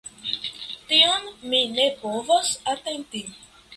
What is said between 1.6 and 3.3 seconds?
ne povas atenti.